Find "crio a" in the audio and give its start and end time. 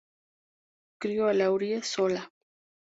0.99-1.33